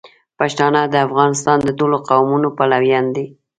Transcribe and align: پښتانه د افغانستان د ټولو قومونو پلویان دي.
پښتانه 0.39 0.81
د 0.87 0.95
افغانستان 1.07 1.57
د 1.63 1.69
ټولو 1.79 1.97
قومونو 2.09 2.47
پلویان 2.57 3.05
دي. 3.15 3.25